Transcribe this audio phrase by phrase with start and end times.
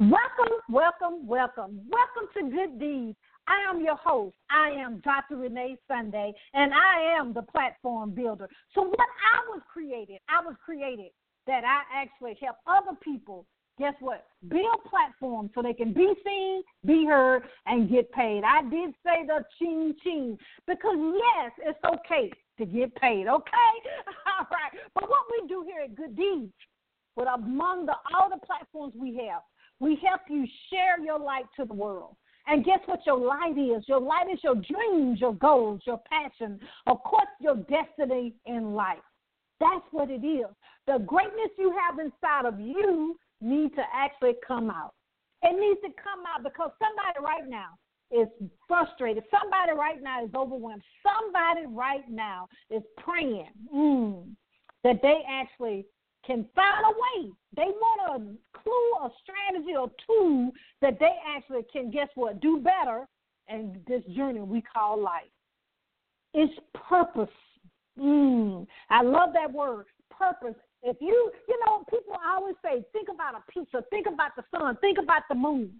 [0.00, 1.80] Welcome, welcome, welcome.
[1.90, 3.16] Welcome to Good Deeds.
[3.48, 4.36] I am your host.
[4.48, 5.38] I am Dr.
[5.38, 8.48] Renee Sunday, and I am the platform builder.
[8.76, 11.10] So, what I was created, I was created
[11.48, 13.44] that I actually help other people,
[13.76, 14.24] guess what?
[14.46, 18.44] Build platforms so they can be seen, be heard, and get paid.
[18.44, 20.38] I did say the ching ching
[20.68, 23.72] because, yes, it's okay to get paid, okay?
[24.38, 24.80] All right.
[24.94, 26.52] But what we do here at Good Deeds,
[27.16, 29.42] but among the all the platforms we have,
[29.80, 32.16] we help you share your light to the world.
[32.46, 33.84] And guess what your light is?
[33.86, 38.98] Your light is your dreams, your goals, your passion, of course, your destiny in life.
[39.60, 40.46] That's what it is.
[40.86, 44.94] The greatness you have inside of you needs to actually come out.
[45.42, 47.76] It needs to come out because somebody right now
[48.10, 48.28] is
[48.66, 49.24] frustrated.
[49.30, 50.82] Somebody right now is overwhelmed.
[51.02, 54.24] Somebody right now is praying mm,
[54.84, 55.84] that they actually
[56.28, 57.32] can find a way.
[57.56, 62.60] They want a clue, a strategy, or tool that they actually can, guess what, do
[62.60, 63.08] better
[63.48, 65.32] in this journey we call life.
[66.34, 66.52] It's
[66.88, 67.34] purpose.
[67.98, 70.54] Mm, I love that word, purpose.
[70.82, 74.76] If you, you know, people always say, think about a pizza, think about the sun,
[74.82, 75.72] think about the moon.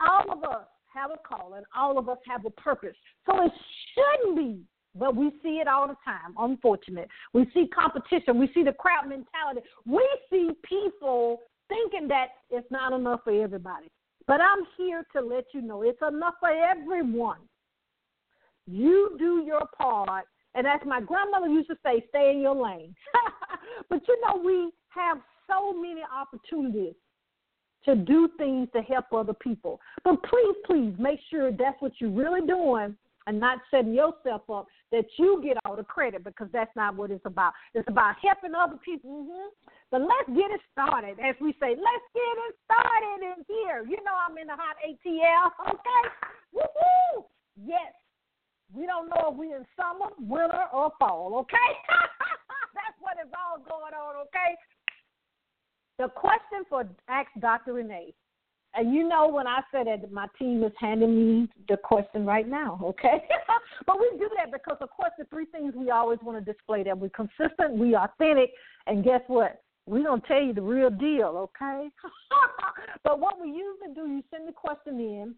[0.00, 2.96] All of us have a calling, all of us have a purpose.
[3.26, 3.52] So it
[3.94, 4.62] shouldn't be
[4.94, 7.08] but we see it all the time, unfortunate.
[7.32, 9.60] We see competition, we see the crowd mentality.
[9.86, 13.90] We see people thinking that it's not enough for everybody.
[14.26, 17.38] But I'm here to let you know it's enough for everyone.
[18.66, 22.94] You do your part, and as my grandmother used to say, stay in your lane.
[23.88, 26.94] but you know, we have so many opportunities
[27.84, 29.80] to do things to help other people.
[30.04, 34.66] But please, please make sure that's what you're really doing and not setting yourself up
[34.92, 37.52] that you get all the credit because that's not what it's about.
[37.74, 39.24] It's about helping other people.
[39.24, 39.48] Mm-hmm.
[39.90, 41.18] But let's get it started.
[41.18, 43.84] As we say, let's get it started in here.
[43.88, 46.04] You know, I'm in the hot ATL, okay?
[46.52, 47.24] Woo-hoo!
[47.64, 47.92] Yes.
[48.72, 51.70] We don't know if we're in summer, winter, or fall, okay?
[52.76, 54.56] that's what is all going on, okay?
[55.98, 57.74] The question for Ask Dr.
[57.74, 58.14] Renee
[58.74, 62.48] and you know when I said that my team is handing me the question right
[62.48, 63.22] now, okay?
[63.86, 66.82] but we do that because of course the three things we always want to display
[66.84, 68.50] that we're consistent, we authentic,
[68.86, 69.62] and guess what?
[69.86, 71.88] We don't tell you the real deal, okay?
[73.04, 75.34] but what we usually do, you send the question in,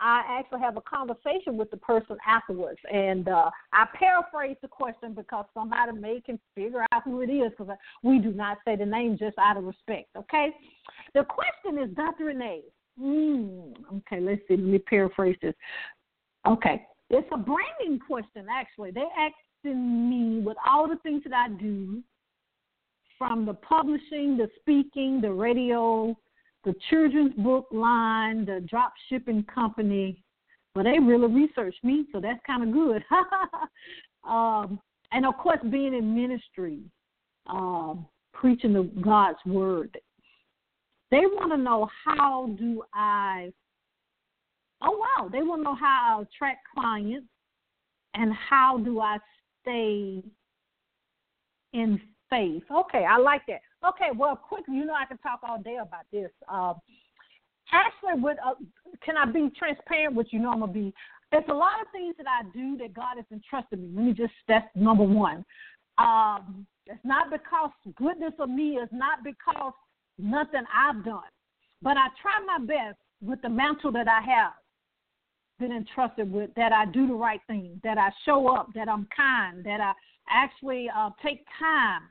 [0.00, 5.12] I actually have a conversation with the person afterwards, and uh, I paraphrase the question
[5.14, 8.86] because somebody may can figure out who it is because we do not say the
[8.86, 10.08] name just out of respect.
[10.16, 10.50] Okay,
[11.14, 12.26] the question is Dr.
[12.26, 12.62] Renee.
[13.00, 14.56] Mm, okay, let's see.
[14.56, 15.54] Let me paraphrase this.
[16.46, 18.46] Okay, it's a branding question.
[18.50, 22.02] Actually, they asking me with all the things that I do,
[23.18, 26.16] from the publishing, the speaking, the radio,
[26.68, 30.22] the children's book line, the drop shipping company.
[30.74, 33.02] Well, they really researched me, so that's kind of good.
[34.30, 34.78] um,
[35.10, 36.80] and of course, being in ministry,
[37.46, 39.96] um, preaching the God's word.
[41.10, 43.50] They want to know how do I.
[44.82, 45.30] Oh wow!
[45.32, 47.26] They want to know how I attract clients,
[48.12, 49.16] and how do I
[49.62, 50.22] stay
[51.72, 51.98] in
[52.28, 52.64] faith.
[52.70, 53.62] Okay, I like that.
[53.86, 56.30] Okay, well, quickly, you know I can talk all day about this.
[56.50, 56.74] Uh,
[57.72, 58.54] actually, with uh,
[59.04, 60.40] can I be transparent with you?
[60.40, 60.92] Know I'm gonna be.
[61.30, 63.90] There's a lot of things that I do that God has entrusted me.
[63.94, 65.44] Let me just that's number one.
[65.98, 68.78] Um, it's not because goodness of me.
[68.82, 69.72] It's not because
[70.18, 71.30] nothing I've done,
[71.80, 74.52] but I try my best with the mantle that I have
[75.60, 76.50] been entrusted with.
[76.56, 77.80] That I do the right thing.
[77.84, 78.70] That I show up.
[78.74, 79.64] That I'm kind.
[79.64, 79.92] That I
[80.28, 82.02] actually uh, take time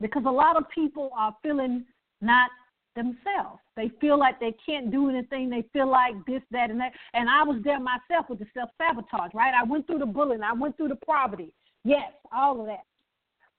[0.00, 1.84] because a lot of people are feeling
[2.20, 2.50] not
[2.94, 3.60] themselves.
[3.76, 5.50] They feel like they can't do anything.
[5.50, 6.92] They feel like this, that, and that.
[7.12, 9.54] And I was there myself with the self sabotage, right?
[9.54, 11.52] I went through the bullying, I went through the poverty.
[11.84, 12.84] Yes, all of that.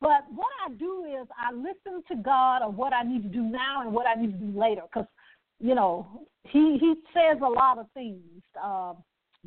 [0.01, 3.41] But what I do is I listen to God of what I need to do
[3.41, 5.07] now and what I need to do later, because
[5.59, 8.21] you know He He says a lot of things.
[8.61, 8.93] Uh,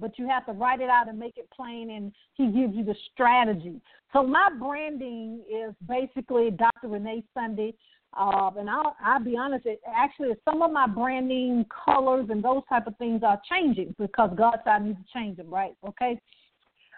[0.01, 2.85] but you have to write it out and make it plain, and he gives you
[2.85, 3.81] the strategy.
[4.13, 6.89] So my branding is basically Dr.
[6.89, 7.75] Renee Sunday,
[8.19, 9.67] uh, and I'll, I'll be honest.
[9.67, 14.31] It, actually, some of my branding colors and those type of things are changing because
[14.37, 15.75] God said I need to change them, right?
[15.87, 16.21] Okay.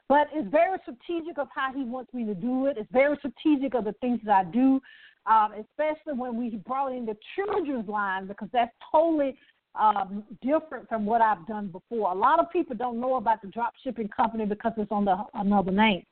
[0.08, 2.76] But it's very strategic of how He wants me to do it.
[2.78, 4.81] It's very strategic of the things that I do,
[5.26, 9.37] um, especially when we brought in the children's line because that's totally
[9.74, 12.12] um, different from what I've done before.
[12.12, 15.16] A lot of people don't know about the drop shipping company because it's on the
[15.34, 16.04] another name.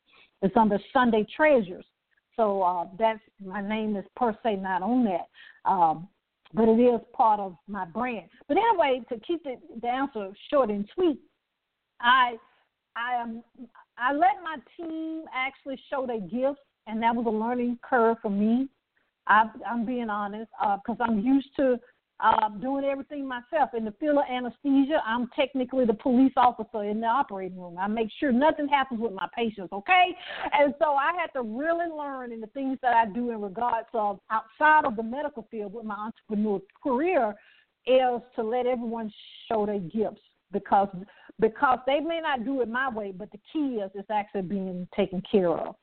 [0.42, 1.84] It's under Sunday Treasures.
[2.36, 5.70] So uh, that's my name is per se not on that.
[5.70, 6.08] Um,
[6.54, 8.28] but it is part of my brand.
[8.48, 11.18] But anyway, to keep the, the answer short and sweet,
[12.00, 12.36] I
[12.96, 13.42] I am
[13.98, 18.30] I let my team actually show their gifts, and that was a learning curve for
[18.30, 18.68] me.
[19.26, 21.78] I, I'm being honest because uh, I'm used to
[22.22, 23.70] uh, doing everything myself.
[23.76, 27.78] In the field of anesthesia, I'm technically the police officer in the operating room.
[27.78, 30.16] I make sure nothing happens with my patients, okay?
[30.52, 33.88] And so I had to really learn in the things that I do in regards
[33.94, 37.34] of outside of the medical field with my entrepreneur career
[37.86, 39.12] is to let everyone
[39.48, 40.20] show their gifts
[40.52, 40.88] because
[41.38, 44.86] because they may not do it my way, but the key is it's actually being
[44.94, 45.74] taken care of.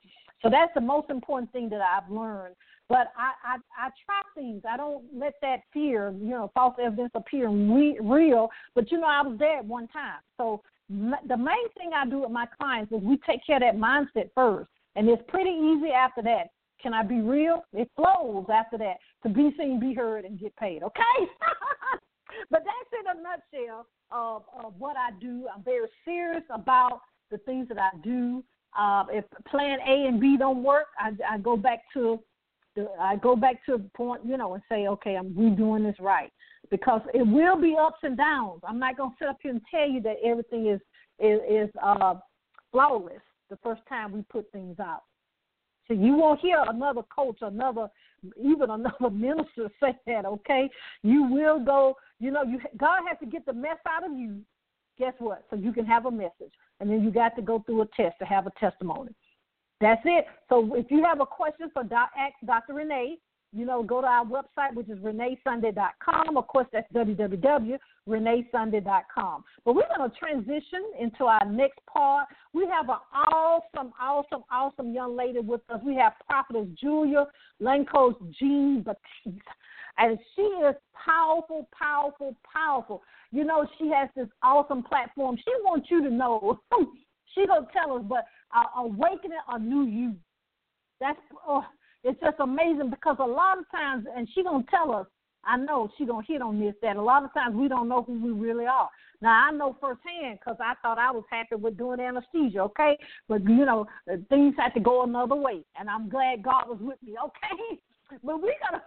[0.42, 2.56] So that's the most important thing that I've learned
[2.90, 4.64] but I, I I track things.
[4.70, 8.50] I don't let that fear, you know, false evidence appear re- real.
[8.76, 10.20] But you know, I was there at one time.
[10.38, 13.76] So the main thing I do with my clients is we take care of that
[13.76, 16.48] mindset first, and it's pretty easy after that.
[16.82, 17.66] Can I be real?
[17.74, 20.84] It flows after that to be seen, be heard, and get paid.
[20.84, 21.18] Okay.
[22.52, 25.48] but that's in a nutshell of, of what I do.
[25.54, 27.02] I'm very serious about
[27.32, 28.44] the things that I do.
[28.78, 32.20] Uh, if plan A and B don't work, I, I go back to
[33.00, 35.96] I go back to the point, you know, and say, okay, I'm we doing this
[36.00, 36.32] right
[36.70, 38.62] because it will be ups and downs.
[38.68, 40.80] I'm not gonna sit up here and tell you that everything is
[41.20, 42.16] is, is uh,
[42.72, 45.04] flawless the first time we put things out.
[45.88, 47.88] So you won't hear another coach, another
[48.42, 50.26] even another minister say that.
[50.26, 50.70] Okay,
[51.04, 51.96] you will go.
[52.20, 54.42] You know, you God has to get the mess out of you.
[55.00, 55.46] Guess what?
[55.50, 58.16] So you can have a message, and then you got to go through a test
[58.20, 59.14] to have a testimony.
[59.80, 60.26] That's it.
[60.50, 62.74] So if you have a question for Doc, ask Dr.
[62.74, 63.18] Renee,
[63.54, 66.36] you know, go to our website, which is reneesunday.com.
[66.38, 69.44] Of course, that's www.reneesunday.com.
[69.66, 72.28] But we're going to transition into our next part.
[72.54, 75.80] We have an awesome, awesome, awesome young lady with us.
[75.84, 77.26] We have Prophetess Julia
[77.62, 79.42] Lanclos Jean Baptiste.
[79.98, 83.02] And she is powerful, powerful, powerful.
[83.32, 85.38] You know, she has this awesome platform.
[85.38, 86.60] She wants you to know.
[87.34, 90.16] she gonna tell us, but uh, awakening a new you.
[91.00, 91.18] That's
[91.48, 91.64] oh,
[92.04, 95.08] it's just amazing because a lot of times, and she gonna tell us.
[95.44, 98.04] I know she gonna hit on this that a lot of times we don't know
[98.04, 98.90] who we really are.
[99.22, 102.98] Now I know firsthand because I thought I was happy with doing anesthesia, okay,
[103.30, 106.80] but you know uh, things had to go another way, and I'm glad God was
[106.82, 107.80] with me, okay.
[108.24, 108.84] But we gotta,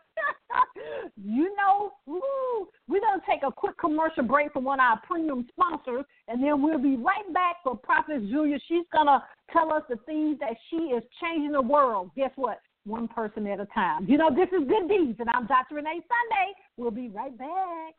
[1.22, 5.46] you know, woo, we're gonna take a quick commercial break from one of our premium
[5.52, 8.58] sponsors, and then we'll be right back for Prophet Julia.
[8.66, 9.22] She's gonna
[9.52, 12.10] tell us the things that she is changing the world.
[12.16, 12.60] Guess what?
[12.86, 14.06] One person at a time.
[14.08, 15.74] You know, this is Good Deeds, and I'm Dr.
[15.74, 16.54] Renee Sunday.
[16.78, 17.94] We'll be right back.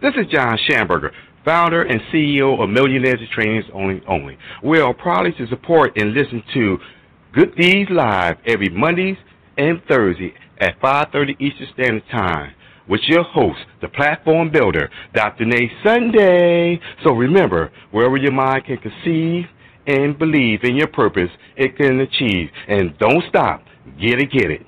[0.00, 1.10] This is John Schamberger,
[1.44, 4.38] founder and CEO of Millionaires Trainings Only Only.
[4.64, 6.78] We are proud to support and listen to
[7.34, 9.18] Good Deeds Live every Mondays
[9.58, 12.54] and Thursday at 5.30 Eastern Standard Time
[12.88, 15.44] with your host, the platform builder, Dr.
[15.44, 16.80] Nate Sunday.
[17.04, 19.44] So remember, wherever your mind can conceive
[19.90, 22.50] and believe in your purpose, it can achieve.
[22.68, 23.64] And don't stop.
[24.00, 24.66] Get it, get it.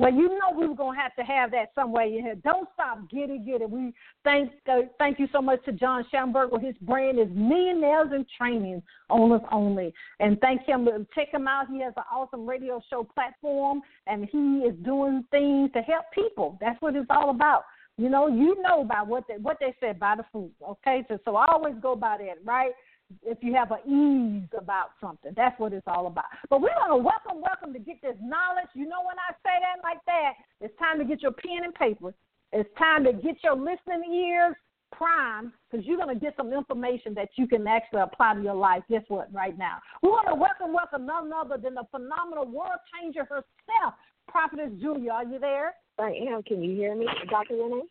[0.00, 2.34] Well, you know we were gonna have to have that somewhere in here.
[2.36, 3.68] Don't stop, get it, get it.
[3.68, 3.92] We
[4.24, 6.58] thank uh, thank you so much to John Schamberger.
[6.58, 10.88] His brand is Millionaires in Training, owners only, and thank him.
[11.14, 11.66] Check him out.
[11.70, 16.56] He has an awesome radio show platform, and he is doing things to help people.
[16.62, 17.64] That's what it's all about.
[17.98, 20.50] You know, you know about what they what they said by the food.
[20.66, 22.72] Okay, so so I always go by that, right?
[23.22, 25.32] If you have an ease about something.
[25.36, 26.24] That's what it's all about.
[26.48, 28.70] But we're going to welcome, welcome to get this knowledge.
[28.74, 31.74] You know, when I say that like that, it's time to get your pen and
[31.74, 32.14] paper.
[32.52, 34.56] It's time to get your listening ears
[34.92, 38.54] primed because you're going to get some information that you can actually apply to your
[38.54, 38.82] life.
[38.88, 39.32] Guess what?
[39.32, 43.94] Right now, we want to welcome, welcome none other than the phenomenal world changer herself,
[44.28, 45.12] Prophetess Julia.
[45.12, 45.74] Are you there?
[45.98, 46.42] I am.
[46.42, 47.54] Can you hear me, Dr.
[47.54, 47.82] Renee?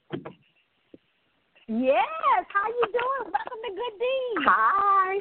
[1.70, 2.46] Yes.
[2.52, 3.32] How you doing?
[3.32, 4.48] Welcome to Good Deeds.
[4.48, 5.20] Hi.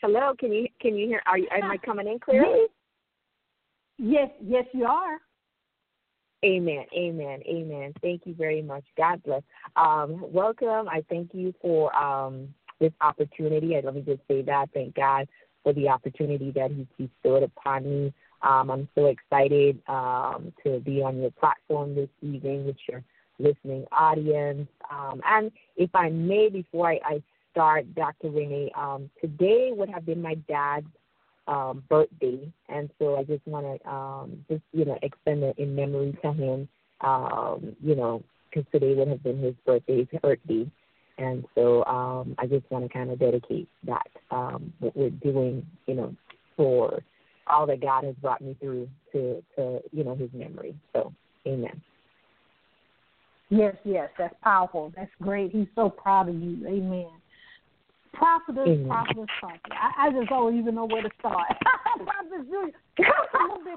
[0.00, 0.32] Hello.
[0.38, 1.20] Can you can you hear?
[1.26, 1.48] Are you?
[1.50, 2.66] Am I coming in clearly?
[3.98, 4.30] Yes.
[4.40, 5.18] Yes, you are.
[6.44, 6.84] Amen.
[6.96, 7.40] Amen.
[7.48, 7.92] Amen.
[8.00, 8.84] Thank you very much.
[8.96, 9.42] God bless.
[9.74, 10.88] Um, welcome.
[10.88, 13.74] I thank you for um, this opportunity.
[13.82, 14.66] Let me just say that.
[14.72, 15.26] Thank God
[15.64, 18.14] for the opportunity that He bestowed upon me.
[18.42, 23.02] Um, I'm so excited um, to be on your platform this evening with your
[23.38, 24.68] listening audience.
[24.90, 28.30] Um, and if I may, before I, I start, Dr.
[28.30, 30.86] Renee, um, today would have been my dad's
[31.46, 35.74] um, birthday, and so I just want to um, just you know extend it in
[35.74, 36.68] memory to him.
[37.00, 40.70] Um, you know, because today would have been his birthday, his birthday,
[41.16, 45.66] and so um, I just want to kind of dedicate that um, what we're doing,
[45.86, 46.14] you know,
[46.56, 47.02] for
[47.46, 50.76] all that God has brought me through to to you know His memory.
[50.92, 51.12] So,
[51.46, 51.80] Amen.
[53.50, 54.92] Yes, yes, that's powerful.
[54.94, 55.52] That's great.
[55.52, 56.66] He's so proud of you.
[56.66, 57.08] Amen.
[58.12, 58.86] Prophetess, Amen.
[58.86, 59.72] prophetess, prophetess.
[59.72, 61.46] I, I just don't even know where to start.
[62.04, 62.72] prophetess Julia.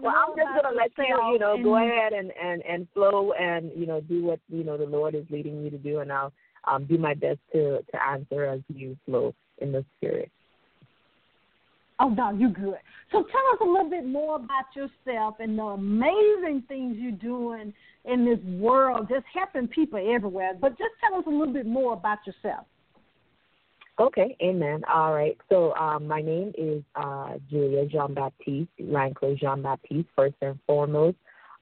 [0.01, 3.71] well, I'm just gonna let you, you know, go ahead and and and flow and
[3.75, 6.33] you know do what you know the Lord is leading you to do, and I'll
[6.69, 10.31] um, do my best to to answer as you flow in the spirit.
[11.99, 12.79] Oh no, you're good.
[13.11, 17.73] So tell us a little bit more about yourself and the amazing things you're doing
[18.05, 20.51] in this world, just helping people everywhere.
[20.59, 22.65] But just tell us a little bit more about yourself.
[23.99, 24.81] Okay, amen.
[24.91, 25.37] All right.
[25.49, 31.17] So um, my name is uh, Julia Jean Baptiste, Lanclos Jean Baptiste, first and foremost.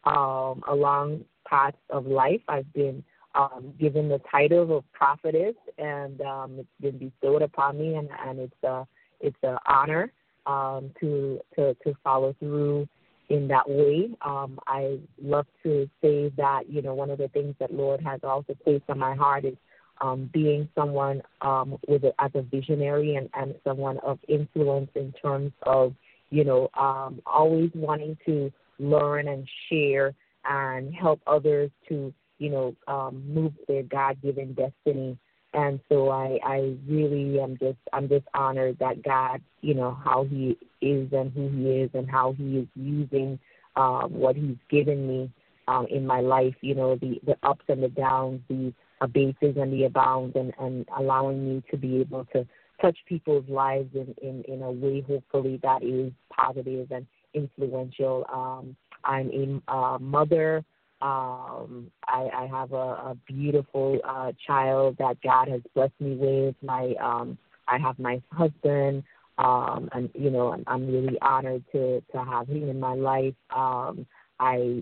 [0.05, 3.03] Um, along paths of life, I've been
[3.35, 8.39] um, given the title of prophetess, and um, it's been bestowed upon me, and, and
[8.39, 8.87] it's a
[9.19, 10.11] it's an honor
[10.45, 12.87] um, to to to follow through
[13.29, 14.09] in that way.
[14.21, 18.19] Um, I love to say that you know one of the things that Lord has
[18.23, 19.55] also placed on my heart is
[20.01, 25.13] um, being someone um, with a, as a visionary and, and someone of influence in
[25.21, 25.93] terms of
[26.29, 30.13] you know um, always wanting to learn and share
[30.45, 35.17] and help others to you know um, move their God-given destiny.
[35.53, 40.25] And so I, I really am just I'm just honored that God, you know, how
[40.25, 43.39] He is and who He is and how He is using
[43.75, 45.31] um, what He's given me
[45.67, 46.55] um, in my life.
[46.61, 50.87] You know, the the ups and the downs, the abases and the abounds, and and
[50.97, 52.45] allowing me to be able to
[52.79, 58.25] touch people's lives in in in a way, hopefully that is positive and influential.
[58.31, 60.63] Um, I'm a uh, mother
[61.01, 66.55] um, I, I have a, a beautiful uh, child that God has blessed me with.
[66.61, 67.37] My um,
[67.67, 69.03] I have my husband,
[69.37, 73.35] um, and you know I'm, I'm really honored to to have him in my life.
[73.55, 74.05] Um,
[74.39, 74.81] I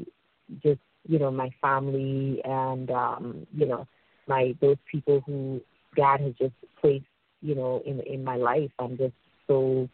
[0.63, 3.87] just you know my family and um, you know
[4.27, 5.61] my those people who
[5.95, 7.05] God has just placed
[7.41, 8.71] you know in in my life.
[8.79, 9.13] I'm just
[9.47, 9.87] so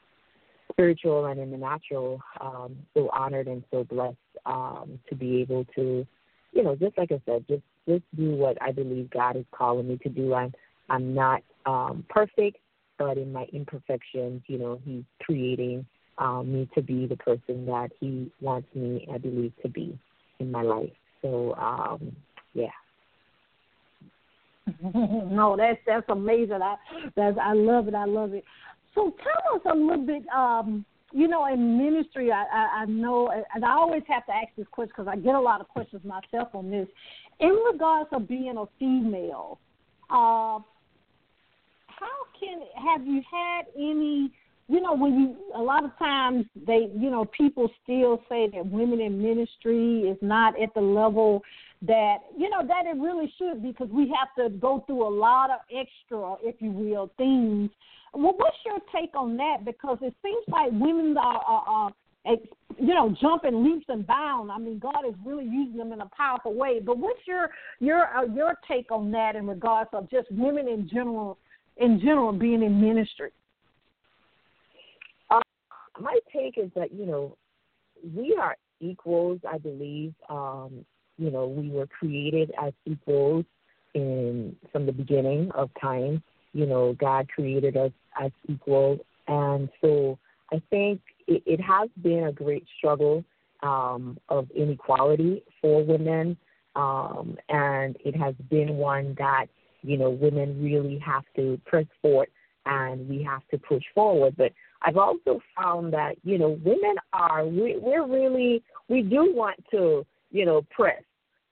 [0.71, 5.65] spiritual and in the natural, um, so honored and so blessed um, to be able
[5.75, 6.05] to,
[6.51, 9.87] you know, just like I said, just just do what I believe God is calling
[9.87, 10.33] me to do.
[10.33, 10.53] I'm
[10.89, 12.57] I'm not um, perfect,
[12.97, 15.85] but in my imperfections, you know, He's creating
[16.17, 19.97] um, me to be the person that He wants me, I believe, to be
[20.39, 20.91] in my life.
[21.21, 22.15] So, um,
[22.53, 22.67] yeah.
[24.83, 26.61] no, that's that's amazing.
[26.61, 26.75] I
[27.15, 27.95] that's I love it.
[27.95, 28.45] I love it.
[28.95, 30.23] So tell us a little bit.
[30.29, 34.47] Um, you know, in ministry, I, I, I know, and I always have to ask
[34.57, 36.87] this question because I get a lot of questions myself on this.
[37.39, 39.59] In regards to being a female,
[40.09, 40.59] uh,
[41.87, 44.31] how can have you had any?
[44.69, 48.65] You know, when you a lot of times they, you know, people still say that
[48.65, 51.43] women in ministry is not at the level
[51.85, 55.51] that you know that it really should because we have to go through a lot
[55.51, 57.69] of extra, if you will, things
[58.13, 59.65] well, what's your take on that?
[59.65, 61.91] Because it seems like women are, are, are
[62.77, 64.51] you know, jumping leaps and bounds.
[64.53, 66.79] I mean, God is really using them in a powerful way.
[66.79, 70.87] But what's your your uh, your take on that in regards of just women in
[70.87, 71.37] general,
[71.77, 73.31] in general being in ministry?
[75.29, 75.41] Uh,
[75.99, 77.37] my take is that you know
[78.15, 79.39] we are equals.
[79.49, 80.85] I believe um,
[81.17, 83.45] you know we were created as equals
[83.93, 86.23] in from the beginning of time.
[86.53, 87.91] You know, God created us
[88.21, 88.99] as equal.
[89.27, 90.17] And so
[90.51, 93.23] I think it, it has been a great struggle
[93.61, 96.37] um, of inequality for women.
[96.75, 99.45] Um, and it has been one that,
[99.81, 102.29] you know, women really have to press forward
[102.65, 104.35] and we have to push forward.
[104.37, 109.63] But I've also found that, you know, women are, we, we're really, we do want
[109.71, 111.03] to, you know, press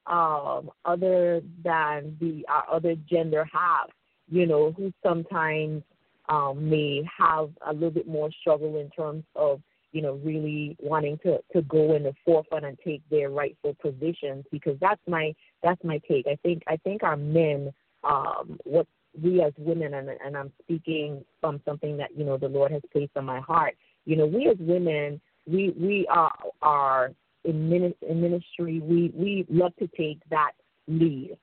[0.08, 3.90] um, other than the our other gender have,
[4.32, 5.84] you know, who sometimes
[6.30, 9.62] um, may have a little bit more struggle in terms of
[9.92, 14.46] you know really wanting to to go in the forefront and take their rightful positions
[14.52, 16.26] because that's my that's my take.
[16.28, 17.74] I think I think our men
[18.04, 18.88] um, what
[19.22, 22.82] we as women and and I'm speaking from something that you know the Lord has
[22.92, 23.76] placed on my heart.
[24.06, 27.12] You know, we as women we we are are
[27.44, 30.52] in ministry we we love to take that
[30.88, 31.38] lead.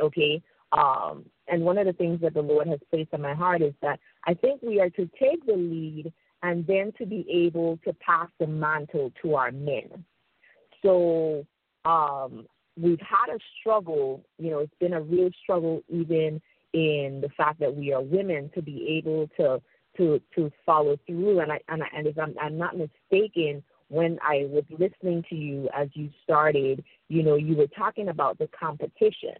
[0.00, 0.42] Okay,
[0.76, 3.74] um, and one of the things that the Lord has placed on my heart is
[3.82, 7.92] that I think we are to take the lead and then to be able to
[7.94, 10.04] pass the mantle to our men.
[10.82, 11.46] So
[11.84, 16.40] um, we've had a struggle, you know, it's been a real struggle even
[16.72, 19.62] in the fact that we are women to be able to
[19.96, 21.40] to to follow through.
[21.40, 25.34] And I and, I, and if I'm, I'm not mistaken, when I was listening to
[25.34, 29.36] you as you started, you know, you were talking about the competition.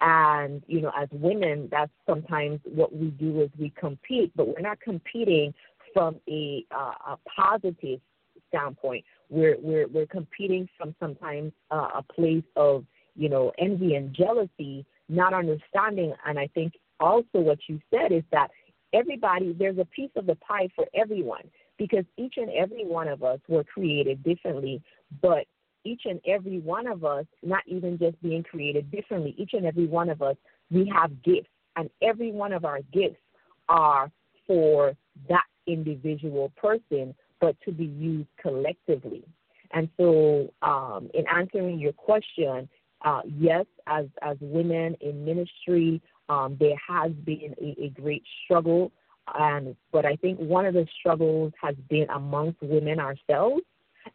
[0.00, 4.60] And, you know, as women, that's sometimes what we do is we compete, but we're
[4.60, 5.52] not competing
[5.92, 8.00] from a, uh, a positive
[8.48, 9.04] standpoint.
[9.28, 12.84] We're, we're, we're competing from sometimes uh, a place of,
[13.16, 16.14] you know, envy and jealousy, not understanding.
[16.24, 18.50] And I think also what you said is that
[18.92, 23.22] everybody, there's a piece of the pie for everyone because each and every one of
[23.22, 24.82] us were created differently,
[25.20, 25.46] but
[25.88, 29.86] each and every one of us, not even just being created differently, each and every
[29.86, 30.36] one of us,
[30.70, 33.22] we have gifts, and every one of our gifts
[33.68, 34.10] are
[34.46, 34.94] for
[35.28, 39.24] that individual person, but to be used collectively.
[39.72, 42.68] And so, um, in answering your question,
[43.02, 48.90] uh, yes, as as women in ministry, um, there has been a, a great struggle,
[49.38, 53.62] and but I think one of the struggles has been amongst women ourselves,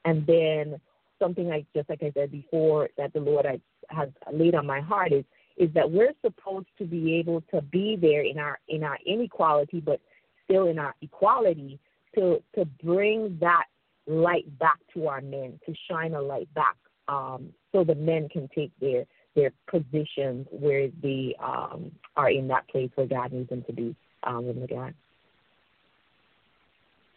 [0.06, 0.80] and then
[1.24, 3.46] something like just like I said before that the Lord
[3.90, 5.24] has laid on my heart is
[5.56, 9.80] is that we're supposed to be able to be there in our in our inequality,
[9.80, 10.02] but
[10.44, 11.80] still in our equality
[12.16, 13.66] to to bring that
[14.06, 16.76] light back to our men, to shine a light back,
[17.08, 22.68] um, so the men can take their their positions where they um, are in that
[22.68, 24.94] place where God needs them to be um, the God.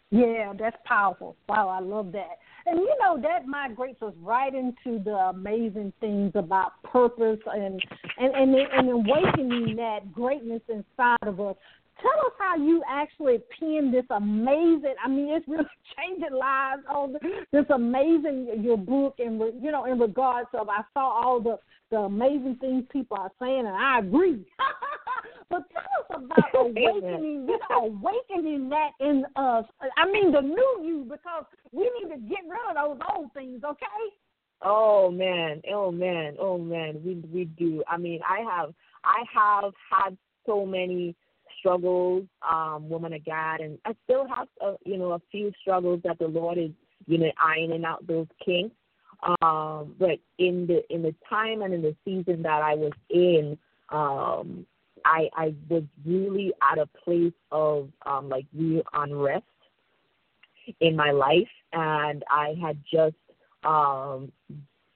[0.09, 1.35] Yeah, that's powerful.
[1.49, 2.39] Wow, I love that.
[2.69, 7.81] And you know that migrates us right into the amazing things about purpose and
[8.17, 11.55] and and, and awakening that greatness inside of us
[12.01, 14.95] tell us how you actually penned this amazing.
[15.03, 15.65] I mean, it's really
[15.97, 16.83] changing lives.
[16.89, 17.15] On
[17.51, 21.57] this amazing your book, and you know, in regards of I saw all the
[21.89, 24.45] the amazing things people are saying, and I agree.
[25.49, 29.65] but tell us about awakening, you know, awakening that in us.
[29.97, 33.61] I mean, the new you, because we need to get rid of those old things.
[33.63, 33.85] Okay.
[34.63, 37.83] Oh man, oh man, oh man, we we do.
[37.87, 41.15] I mean, I have I have had so many
[41.59, 46.01] struggles, um, woman of God, and I still have, a, you know, a few struggles
[46.03, 46.71] that the Lord is,
[47.05, 48.75] you know, ironing out those kinks.
[49.41, 53.57] Um, but in the in the time and in the season that I was in,
[53.89, 54.65] um,
[55.05, 59.43] I I was really at a place of um, like real unrest
[60.79, 63.15] in my life, and I had just
[63.63, 64.31] um,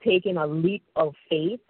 [0.04, 1.62] taken a leap of faith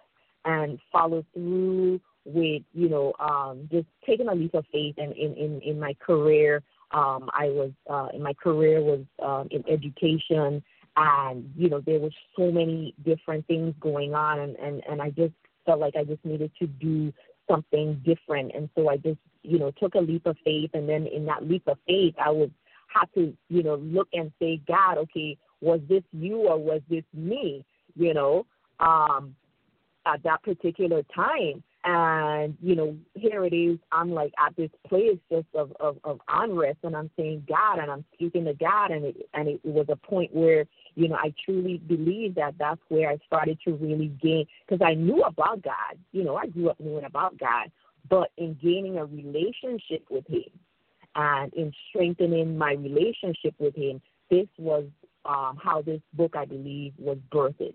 [0.44, 5.34] and followed through with you know um, just taking a leap of faith and in
[5.34, 6.62] in in my career.
[6.92, 10.62] Um, I was uh, in my career was um, in education
[10.96, 15.10] and you know there was so many different things going on and and and I
[15.10, 15.32] just
[15.64, 17.12] felt like I just needed to do
[17.50, 21.06] something different and so I just you know took a leap of faith and then
[21.06, 22.52] in that leap of faith I would
[22.88, 27.04] have to you know look and say God okay was this you or was this
[27.14, 27.64] me
[27.96, 28.46] you know
[28.80, 29.34] um
[30.06, 33.78] at that particular time and, you know, here it is.
[33.90, 37.90] I'm like at this place just of, of, of unrest and I'm saying God and
[37.90, 38.92] I'm speaking to God.
[38.92, 42.80] And it, and it was a point where, you know, I truly believe that that's
[42.88, 45.98] where I started to really gain, because I knew about God.
[46.12, 47.70] You know, I grew up knowing about God,
[48.08, 50.50] but in gaining a relationship with Him
[51.14, 54.00] and in strengthening my relationship with Him,
[54.30, 54.84] this was
[55.24, 57.74] um, how this book, I believe, was birthed.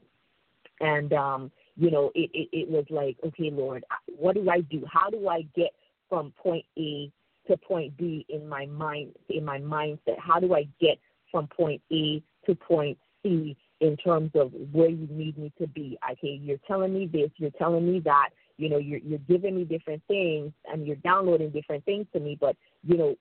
[0.79, 3.83] And um, you know, it, it, it was like, okay, Lord,
[4.17, 4.85] what do I do?
[4.91, 5.71] How do I get
[6.09, 7.11] from point A
[7.47, 10.19] to point B in my mind, in my mindset?
[10.19, 10.99] How do I get
[11.31, 15.97] from point A to point C in terms of where you need me to be?
[16.13, 19.63] Okay, you're telling me this, you're telling me that, you know, you're you're giving me
[19.63, 23.15] different things and you're downloading different things to me, but you know,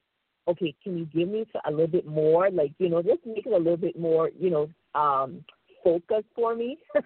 [0.49, 2.51] okay, can you give me a little bit more?
[2.51, 5.45] Like, you know, just make it a little bit more, you know, um,
[5.83, 6.79] focused for me.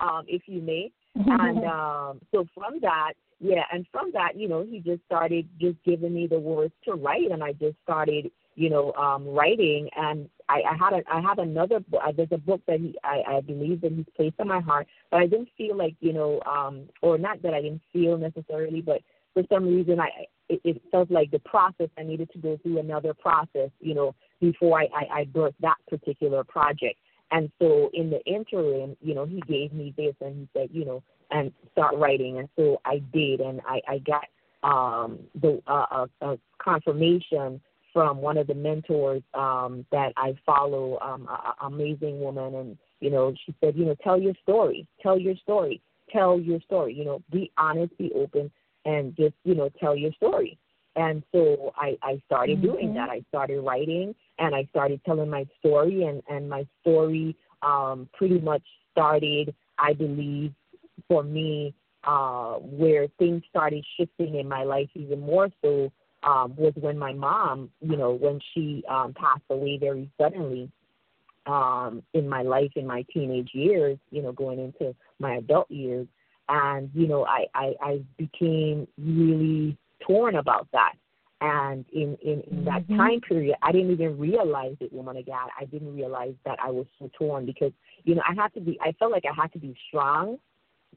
[0.00, 0.90] um, if you may.
[1.14, 5.76] and um, so from that, yeah, and from that, you know, he just started just
[5.84, 9.88] giving me the words to write, and I just started, you know, um, writing.
[9.96, 12.00] And I, I had a, I have another book.
[12.04, 14.86] Uh, there's a book that he, I, I believe that he's placed on my heart,
[15.10, 18.80] but I didn't feel like, you know, um, or not that I didn't feel necessarily,
[18.80, 19.02] but
[19.34, 20.08] for some reason, I
[20.48, 24.14] it, it felt like the process I needed to go through another process, you know,
[24.40, 26.98] before I, I, I birthed that particular project.
[27.32, 30.84] And so in the interim, you know, he gave me this and he said, you
[30.84, 32.38] know, and start writing.
[32.38, 34.24] And so I did, and I, I got
[34.62, 37.60] um, the uh, a, a confirmation
[37.96, 42.78] from one of the mentors um, that I follow, um, a, a amazing woman, and
[43.00, 45.80] you know, she said, you know, tell your story, tell your story,
[46.12, 46.92] tell your story.
[46.92, 48.50] You know, be honest, be open,
[48.84, 50.58] and just you know, tell your story.
[50.94, 52.66] And so I, I started mm-hmm.
[52.66, 53.08] doing that.
[53.08, 58.40] I started writing and I started telling my story and, and my story um, pretty
[58.40, 60.52] much started, I believe,
[61.08, 65.90] for me, uh, where things started shifting in my life even more so
[66.26, 70.70] um, was when my mom, you know, when she um, passed away very suddenly
[71.46, 76.06] um, in my life in my teenage years, you know, going into my adult years.
[76.48, 80.94] And, you know, I, I, I became really torn about that.
[81.40, 82.96] And in, in, in that mm-hmm.
[82.96, 85.50] time period, I didn't even realize it, woman of God.
[85.60, 87.72] I didn't realize that I was so torn because,
[88.04, 90.38] you know, I had to be, I felt like I had to be strong,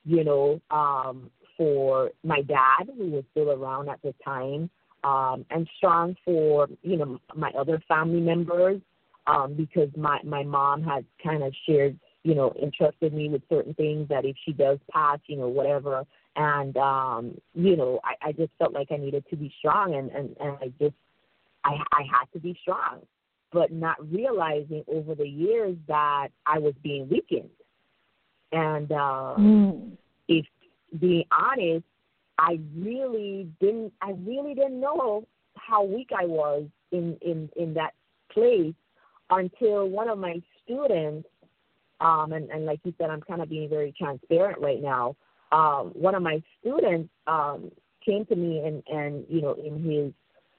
[0.06, 4.70] you know, um, for my dad, who was still around at the time,
[5.04, 8.82] um, and strong for, you know, my other family members,
[9.28, 13.74] um, because my, my mom had kind of shared, you know, entrusted me with certain
[13.74, 18.32] things that if she does pass, you know, whatever, and um, you know, I, I
[18.32, 20.96] just felt like I needed to be strong, and and and I just
[21.64, 23.02] I I had to be strong,
[23.52, 27.50] but not realizing over the years that I was being weakened,
[28.52, 29.92] and uh, mm.
[30.28, 30.46] if
[31.00, 31.86] being honest,
[32.40, 37.92] I really didn't I really didn't know how weak I was in in in that
[38.32, 38.74] place
[39.30, 41.28] until one of my students
[42.00, 45.16] um and, and like you said I'm kind of being very transparent right now.
[45.52, 47.72] Um, one of my students um,
[48.06, 50.14] came to me and, and you know in his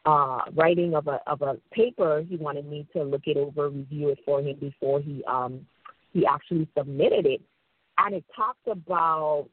[0.04, 4.08] uh, writing of a of a paper, he wanted me to look it over, review
[4.08, 5.66] it for him before he um,
[6.12, 7.40] he actually submitted it,
[7.98, 9.46] and it talked about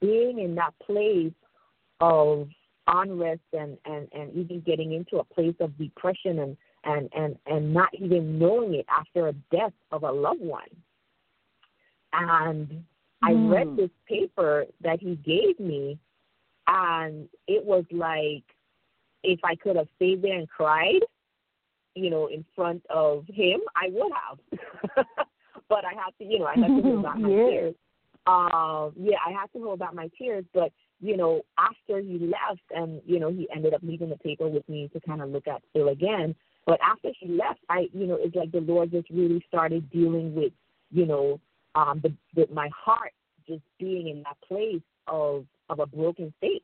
[0.00, 1.32] being in that place
[2.00, 2.48] of
[2.86, 7.72] unrest and, and, and even getting into a place of depression and, and, and, and
[7.72, 10.62] not even knowing it after a death of a loved one.
[12.12, 12.84] And
[13.22, 13.76] I read hmm.
[13.76, 15.98] this paper that he gave me,
[16.66, 18.44] and it was like
[19.24, 21.00] if I could have stayed there and cried,
[21.94, 25.06] you know, in front of him, I would have.
[25.68, 27.50] but I had to, you know, I had to hold back my yeah.
[27.50, 27.74] tears.
[28.26, 30.44] Um, yeah, I had to hold back my tears.
[30.52, 34.48] But you know, after he left, and you know, he ended up leaving the paper
[34.48, 36.34] with me to kind of look at still again.
[36.66, 40.34] But after he left, I, you know, it's like the Lord just really started dealing
[40.34, 40.52] with,
[40.90, 41.40] you know,
[41.74, 43.12] um, the, the, my heart
[43.46, 46.62] just being in that place of of a broken state,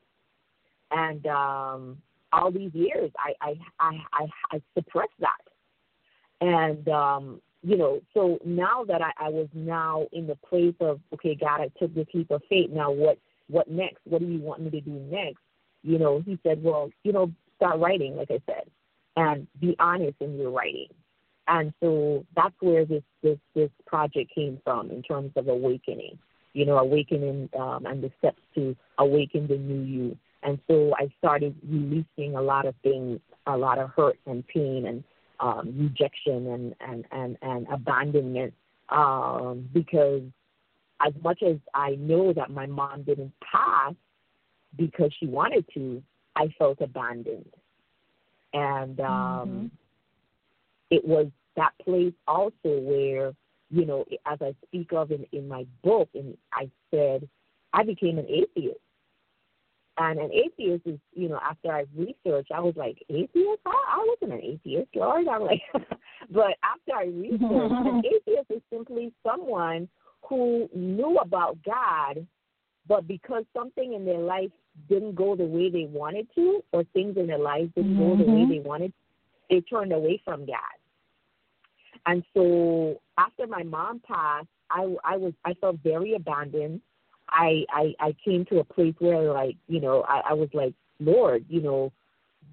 [0.91, 1.97] and um,
[2.31, 8.39] all these years I I I, I, I suppressed that, and um, you know, so
[8.43, 12.07] now that I, I was now in the place of okay, God, I took this
[12.13, 12.71] leap of faith.
[12.71, 13.19] Now what
[13.51, 13.99] what next?
[14.05, 15.41] What do you want me to do next?
[15.83, 18.69] You know, he said, well, you know, start writing, like I said,
[19.15, 20.87] and be honest in your writing
[21.47, 26.17] and so that's where this this this project came from in terms of awakening
[26.53, 31.11] you know awakening um, and the steps to awaken the new you and so i
[31.17, 35.03] started releasing a lot of things a lot of hurt and pain and
[35.39, 38.53] um, rejection and and and, and abandonment
[38.89, 40.21] um, because
[41.05, 43.93] as much as i know that my mom didn't pass
[44.77, 46.01] because she wanted to
[46.35, 47.53] i felt abandoned
[48.53, 49.65] and um, mm-hmm
[50.91, 53.33] it was that place also where,
[53.71, 57.27] you know, as I speak of in, in my book, and I said,
[57.73, 58.77] I became an atheist.
[59.97, 63.61] And an atheist is, you know, after I researched, I was like, atheist?
[63.65, 65.27] I, I wasn't an atheist, Lord.
[65.27, 65.61] I'm like,
[66.31, 69.87] but after I researched, an atheist is simply someone
[70.37, 72.25] who knew about God,
[72.87, 74.49] but because something in their life
[74.89, 78.09] didn't go the way they wanted to, or things in their life didn't mm-hmm.
[78.09, 78.51] go the way mm-hmm.
[78.51, 78.93] they wanted,
[79.49, 80.77] they turned away from God.
[82.05, 86.81] And so after my mom passed, I I was I felt very abandoned.
[87.29, 90.73] I I I came to a place where like you know I, I was like
[90.99, 91.91] Lord, you know,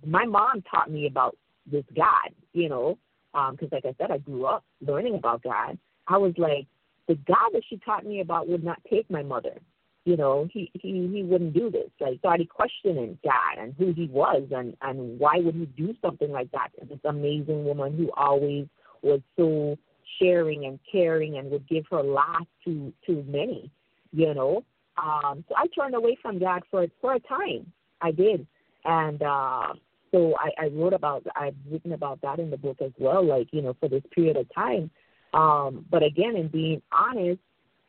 [0.05, 1.37] my mom taught me about
[1.71, 2.99] this God, you know,
[3.33, 5.79] because um, like I said, I grew up learning about God.
[6.09, 6.67] I was like,
[7.09, 9.61] the God that she taught me about would not take my mother.
[10.05, 11.90] You know, he he he wouldn't do this.
[12.03, 16.31] I started questioning God and who he was and and why would he do something
[16.31, 18.66] like that to this amazing woman who always
[19.03, 19.77] was so
[20.21, 23.71] sharing and caring and would give her life to to many,
[24.12, 24.64] you know.
[24.97, 27.71] Um, so I turned away from God for for a time.
[28.01, 28.47] I did,
[28.85, 29.75] and uh,
[30.11, 33.25] so I, I wrote about I've written about that in the book as well.
[33.25, 34.90] Like you know, for this period of time.
[35.35, 37.41] Um, but again, in being honest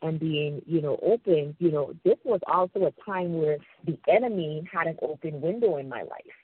[0.02, 4.67] and being you know open, you know, this was also a time where the enemy
[4.71, 6.38] had an open window in my life,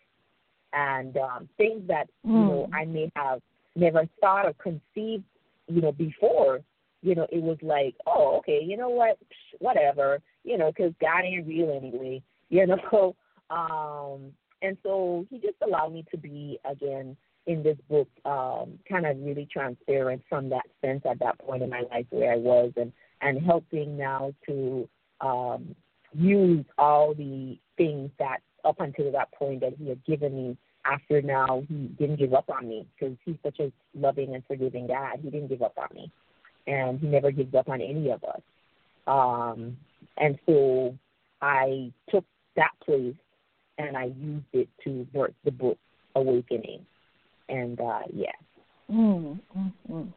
[0.74, 2.32] and um, things that mm.
[2.32, 2.76] you know hmm.
[2.76, 3.42] I may have
[3.76, 5.24] never thought or conceived,
[5.68, 6.62] you know, before,
[7.02, 9.18] you know, it was like, oh, okay, you know what,
[9.60, 13.16] whatever, you know, because God ain't real anyway, you know.
[13.50, 14.32] Um,
[14.62, 17.16] and so he just allowed me to be again
[17.48, 21.70] in this book, um, kind of really transparent from that sense at that point in
[21.70, 24.88] my life where I was, and and helping now to
[25.22, 25.76] um,
[26.14, 30.58] use all the things that up until that point that he had given me.
[30.86, 34.86] After now, he didn't give up on me because he's such a loving and forgiving
[34.86, 35.18] God.
[35.20, 36.12] He didn't give up on me,
[36.68, 38.42] and he never gives up on any of us.
[39.08, 39.78] Um,
[40.18, 40.96] and so
[41.42, 43.16] I took that place
[43.78, 45.78] and I used it to birth the book
[46.16, 46.86] Awakening.
[47.50, 48.32] And uh, yeah.
[48.92, 50.14] Mm, mm, mm.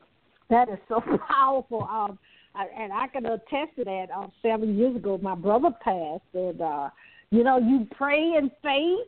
[0.51, 1.83] That is so powerful.
[1.91, 2.19] Um,
[2.55, 4.07] I, and I can attest to that.
[4.15, 6.91] Um, seven years ago, my brother passed, and uh,
[7.31, 9.07] you know, you pray in faith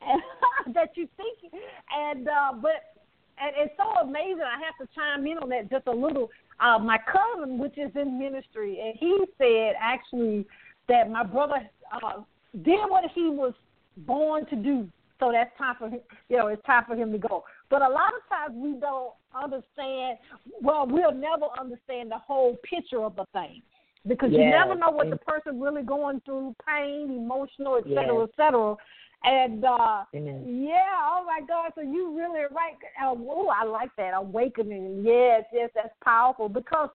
[0.74, 1.52] that you think,
[1.96, 2.94] and uh, but
[3.40, 4.42] and it's so amazing.
[4.42, 6.30] I have to chime in on that just a little.
[6.60, 10.44] Uh, my cousin, which is in ministry, and he said actually
[10.88, 12.20] that my brother uh,
[12.62, 13.54] did what he was
[13.98, 14.88] born to do.
[15.20, 16.00] So that's time for him.
[16.28, 17.44] You know, it's time for him to go.
[17.70, 20.18] But a lot of times we don't understand.
[20.60, 23.62] Well, we'll never understand the whole picture of a thing
[24.06, 24.40] because yes.
[24.40, 28.28] you never know what the person really going through, pain, emotional, et cetera, yes.
[28.28, 28.76] et cetera.
[29.24, 32.76] And uh yeah, oh my God, so you really right.
[33.02, 35.02] Oh, I like that awakening.
[35.04, 36.90] Yes, yes, that's powerful because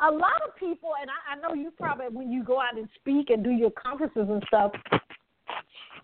[0.00, 2.88] a lot of people, and I, I know you probably when you go out and
[2.94, 4.70] speak and do your conferences and stuff,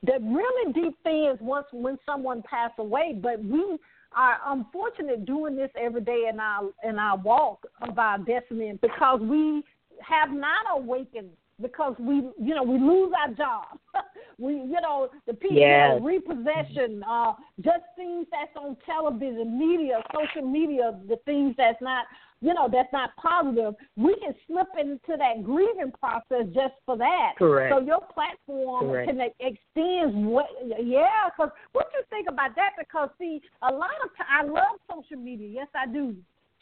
[0.02, 3.78] the really deep thing is once when someone passed away, but we
[4.12, 9.20] are unfortunate doing this every day in our in our walk of our destiny because
[9.20, 9.62] we
[10.00, 11.30] have not awakened
[11.60, 13.78] because we you know we lose our job
[14.38, 16.00] we you know the people yes.
[16.02, 22.04] repossession uh just things that's on television media social media the things that's not
[22.40, 27.32] you know that's not positive, we can slip into that grieving process just for that.
[27.36, 27.74] Correct.
[27.74, 29.08] So your platform Correct.
[29.08, 30.46] can extend what?
[30.80, 32.70] Yeah, because what you think about that?
[32.78, 35.48] Because see, a lot of I love social media.
[35.48, 36.14] Yes, I do,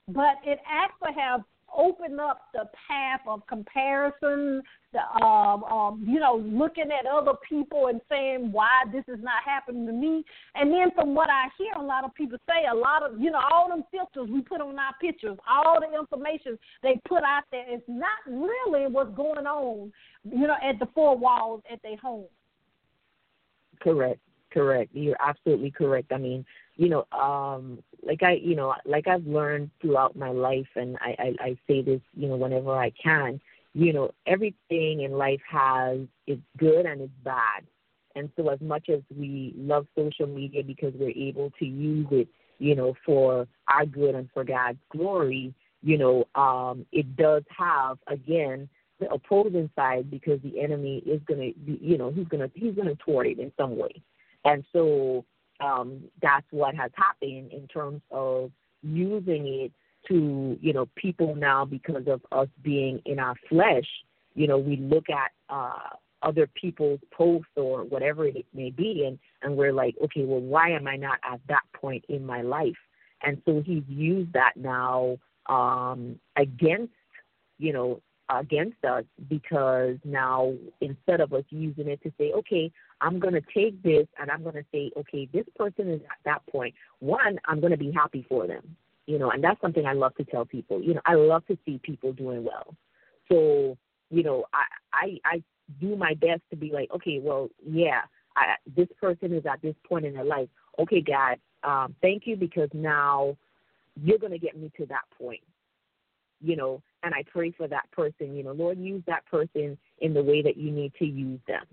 [0.09, 1.43] but it actually have
[1.77, 4.63] open up the path of comparison,
[4.93, 9.43] the, um, um, you know, looking at other people and saying why this is not
[9.45, 10.25] happening to me.
[10.55, 13.31] And then from what I hear, a lot of people say, a lot of, you
[13.31, 17.45] know, all them filters we put on our pictures, all the information they put out
[17.51, 19.93] there is not really what's going on,
[20.25, 22.27] you know, at the four walls at their home.
[23.81, 24.21] Correct,
[24.53, 24.91] correct.
[24.95, 26.13] You're absolutely correct.
[26.13, 26.45] I mean,
[26.77, 31.17] you know, um, like I, you know, like I've learned throughout my life, and I,
[31.19, 33.41] I, I say this, you know, whenever I can,
[33.75, 37.65] you know, everything in life has its good and its bad.
[38.15, 42.29] And so, as much as we love social media because we're able to use it,
[42.59, 47.99] you know, for our good and for God's glory, you know, um, it does have
[48.07, 48.69] again
[49.01, 52.97] the opposing side because the enemy is gonna, be, you know, he's gonna he's gonna
[53.05, 54.03] thwart it in some way.
[54.45, 55.25] And so,
[55.61, 58.51] um, that's what has happened in terms of
[58.83, 59.73] using it
[60.09, 63.87] to, you know, people now because of us being in our flesh,
[64.35, 69.19] you know, we look at uh, other people's posts or whatever it may be, and,
[69.43, 72.77] and we're like, okay, well, why am I not at that point in my life?
[73.23, 76.93] And so he's used that now um, against,
[77.59, 83.19] you know, against us because now instead of us using it to say, okay, I'm
[83.19, 86.47] going to take this and I'm going to say, okay, this person is at that
[86.51, 86.75] point.
[87.01, 90.15] One, I'm going to be happy for them, you know, and that's something I love
[90.17, 90.83] to tell people.
[90.83, 92.75] You know, I love to see people doing well.
[93.31, 93.77] So,
[94.11, 95.43] you know, I I, I
[95.81, 98.03] do my best to be like, okay, well, yeah,
[98.37, 100.49] I, this person is at this point in their life.
[100.79, 103.37] Okay, God, um, thank you because now
[104.03, 105.41] you're going to get me to that point
[106.41, 108.37] you know, and I pray for that person.
[108.37, 111.65] You know, Lord, use that person in the way that you need to use them.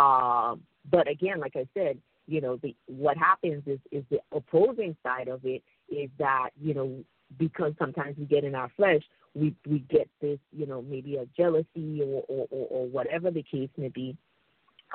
[0.00, 4.96] Um, but again, like I said, you know, the what happens is is the opposing
[5.02, 7.04] side of it is that you know
[7.38, 9.02] because sometimes we get in our flesh,
[9.34, 13.42] we we get this, you know, maybe a jealousy or or, or, or whatever the
[13.42, 14.16] case may be.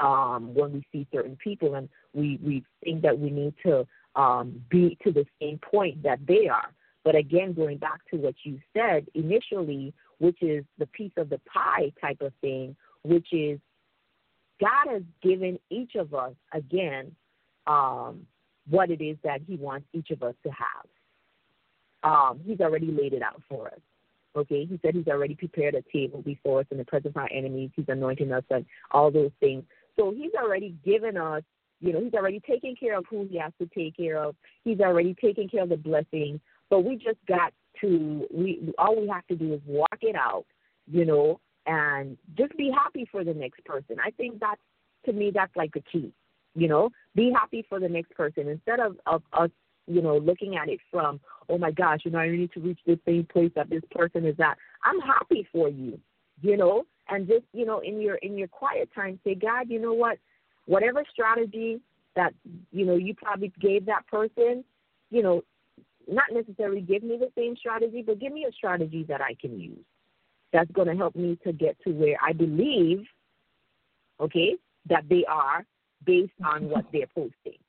[0.01, 4.59] Um, when we see certain people, and we we think that we need to um,
[4.69, 6.71] be to the same point that they are.
[7.03, 11.39] But again, going back to what you said initially, which is the piece of the
[11.39, 13.59] pie type of thing, which is
[14.61, 17.13] God has given each of us, again,
[17.67, 18.25] um,
[18.69, 20.85] what it is that He wants each of us to have.
[22.03, 23.79] Um, he's already laid it out for us.
[24.35, 27.29] Okay, He said He's already prepared a table before us in the presence of our
[27.31, 27.71] enemies.
[27.75, 29.63] He's anointing us and all those things.
[29.97, 31.43] So He's already given us,
[31.81, 34.35] you know, He's already taken care of who He has to take care of.
[34.63, 36.39] He's already taken care of the blessings.
[36.69, 40.45] So we just got to we all we have to do is walk it out,
[40.91, 43.97] you know, and just be happy for the next person.
[44.03, 44.61] I think that's
[45.05, 46.11] to me that's like the key.
[46.55, 49.49] You know, be happy for the next person instead of, of us,
[49.87, 52.79] you know, looking at it from, oh my gosh, you know, I need to reach
[52.85, 54.57] the same place that this person is at.
[54.83, 55.99] I'm happy for you,
[56.41, 59.79] you know, and just, you know, in your in your quiet time, say, God, you
[59.79, 60.19] know what,
[60.65, 61.81] whatever strategy
[62.15, 62.33] that
[62.71, 64.63] you know you probably gave that person,
[65.09, 65.41] you know,
[66.07, 69.59] not necessarily give me the same strategy, but give me a strategy that I can
[69.59, 69.85] use
[70.51, 73.03] that's going to help me to get to where I believe,
[74.19, 74.55] okay,
[74.87, 75.65] that they are
[76.05, 77.59] based on what they're posting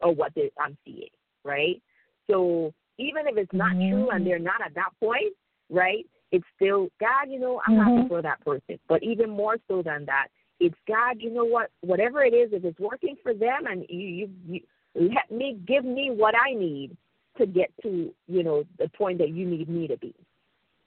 [0.00, 1.08] or what they, I'm seeing,
[1.44, 1.82] right?
[2.30, 3.90] So even if it's not mm-hmm.
[3.90, 5.32] true and they're not at that point,
[5.70, 6.06] right?
[6.30, 7.96] It's still God, you know, I'm mm-hmm.
[7.96, 8.78] happy for that person.
[8.88, 10.28] But even more so than that,
[10.60, 11.70] it's God, you know what?
[11.80, 14.60] Whatever it is, if it's working for them, and you, you,
[14.94, 16.96] you let me give me what I need
[17.38, 20.14] to get to, you know, the point that you need me to be.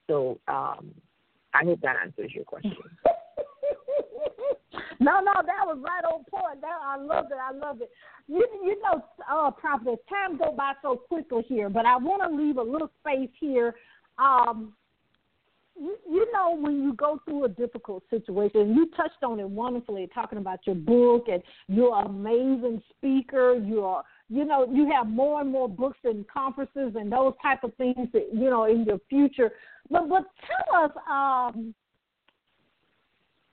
[0.07, 0.93] So um,
[1.53, 2.75] I hope that answers your question.
[4.99, 6.61] no, no, that was right on point.
[6.61, 7.37] That I love it.
[7.41, 7.91] I love it.
[8.27, 12.35] You, you know, uh, Prophet, time go by so quickly here, but I want to
[12.35, 13.75] leave a little space here.
[14.17, 14.73] Um,
[15.79, 20.09] you, you know, when you go through a difficult situation, you touched on it wonderfully,
[20.13, 23.55] talking about your book and you're an amazing speaker.
[23.55, 27.73] You're you know you have more and more books and conferences and those type of
[27.75, 29.51] things that you know in your future.
[29.89, 31.73] But but tell us um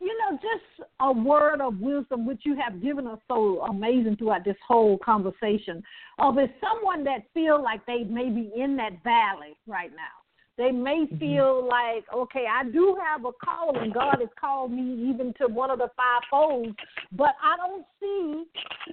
[0.01, 4.45] you know just a word of wisdom which you have given us so amazing throughout
[4.45, 5.83] this whole conversation
[6.19, 10.24] of is someone that feel like they may be in that valley right now
[10.57, 11.19] they may mm-hmm.
[11.19, 15.49] feel like, okay, I do have a call, and God has called me even to
[15.49, 16.77] one of the five folds,
[17.12, 18.45] but I don't see,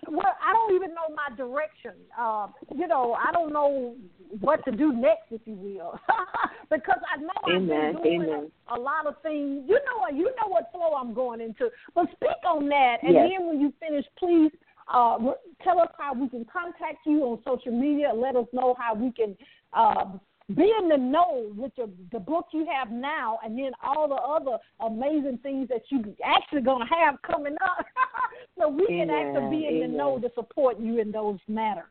[0.10, 1.93] well, I don't even know my direction.
[2.19, 3.95] Uh, you know, I don't know
[4.39, 6.00] what to do next, if you will,
[6.71, 7.95] because I know Amen.
[7.95, 8.52] I've been doing Amen.
[8.76, 9.65] a lot of things.
[9.67, 11.69] You know, you know what flow I'm going into.
[11.93, 13.30] But speak on that, and yes.
[13.30, 14.52] then when you finish, please
[14.91, 15.17] uh,
[15.63, 18.12] tell us how we can contact you on social media.
[18.15, 19.38] Let us know how we can
[19.74, 20.17] uh,
[20.55, 24.15] be in the know with your, the book you have now, and then all the
[24.15, 27.85] other amazing things that you actually gonna have coming up,
[28.57, 29.07] so we Amen.
[29.07, 29.91] can actually be in Amen.
[29.91, 31.85] the know to support you in those matters.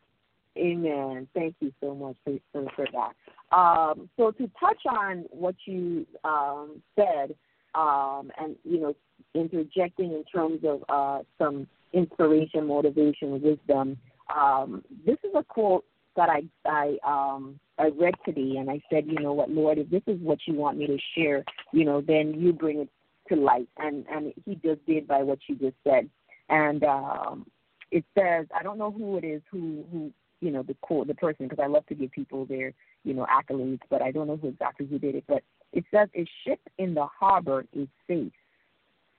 [0.58, 1.28] Amen.
[1.32, 3.56] Thank you so much for, for that.
[3.56, 7.34] Um, so to touch on what you um, said,
[7.74, 8.94] um, and you know,
[9.34, 13.96] interjecting in terms of uh, some inspiration, motivation, wisdom.
[14.34, 15.84] Um, this is a quote
[16.16, 19.88] that I I um I read today, and I said, you know what, Lord, if
[19.88, 22.88] this is what you want me to share, you know, then you bring it
[23.28, 26.08] to light, and and He just did by what you just said,
[26.48, 27.46] and um,
[27.90, 31.14] it says, I don't know who it is who who you know the quote the
[31.14, 32.72] person because I love to give people their
[33.04, 36.08] you know accolades, but I don't know who exactly who did it, but it says
[36.14, 38.32] a ship in the harbor is safe,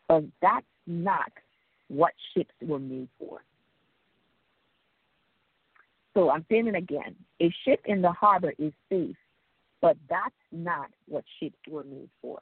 [0.08, 1.32] but that's not
[1.88, 3.42] what ships were made for.
[6.14, 7.16] So I'm saying it again.
[7.42, 9.16] A ship in the harbor is safe,
[9.82, 12.42] but that's not what ships were made for.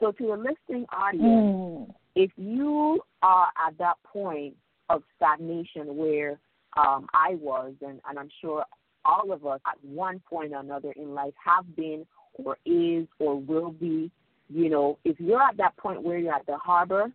[0.00, 1.94] So to a listening audience, mm.
[2.16, 4.54] if you are at that point
[4.88, 6.40] of stagnation where
[6.76, 8.64] um, I was, and, and I'm sure
[9.04, 13.38] all of us at one point or another in life have been or is or
[13.38, 14.10] will be,
[14.48, 17.12] you know, if you're at that point where you're at the harbor,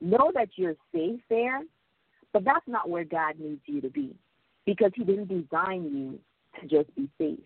[0.00, 1.62] know that you're safe there,
[2.32, 4.14] but that's not where God needs you to be
[4.66, 6.18] because He didn't design you
[6.60, 7.38] to just be safe.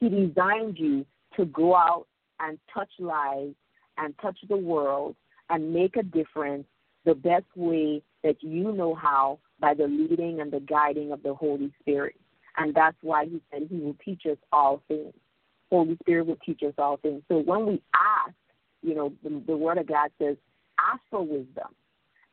[0.00, 1.06] He designed you
[1.36, 2.06] to go out
[2.40, 3.54] and touch lives
[3.98, 5.16] and touch the world
[5.48, 6.66] and make a difference
[7.04, 11.34] the best way that you know how by the leading and the guiding of the
[11.34, 12.16] Holy Spirit.
[12.56, 15.14] And that's why He said He will teach us all things.
[15.70, 17.22] Holy Spirit will teach us all things.
[17.28, 18.34] So when we ask,
[18.82, 20.36] you know, the, the Word of God says,
[20.78, 21.74] ask for wisdom.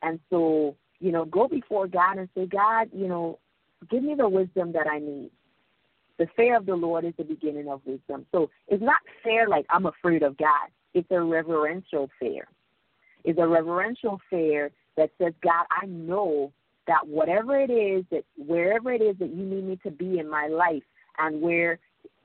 [0.02, 3.38] And so, you know, go before God and say, God, you know,
[3.90, 5.30] Give me the wisdom that I need.
[6.18, 8.24] The fear of the Lord is the beginning of wisdom.
[8.30, 10.68] So it's not fear like I'm afraid of God.
[10.94, 12.46] It's a reverential fear.
[13.24, 16.52] It's a reverential fear that says, God, I know
[16.86, 20.28] that whatever it is that wherever it is that you need me to be in
[20.28, 20.82] my life
[21.18, 21.78] and where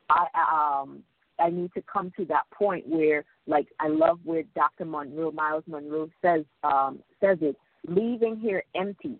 [0.09, 1.03] I um
[1.39, 4.85] I need to come to that point where like I love where Dr.
[4.85, 7.55] Munroe, Myles Munroe says um says it,
[7.87, 9.17] leaving here empty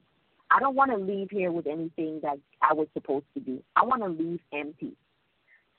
[0.52, 3.62] I don't want to leave here with anything that I was supposed to do.
[3.76, 4.94] I want to leave empty.